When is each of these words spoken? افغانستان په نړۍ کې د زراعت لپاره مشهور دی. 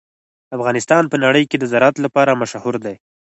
افغانستان 0.55 1.03
په 1.11 1.15
نړۍ 1.23 1.43
کې 1.49 1.57
د 1.59 1.63
زراعت 1.71 1.95
لپاره 2.05 2.37
مشهور 2.41 2.75
دی. 2.85 2.95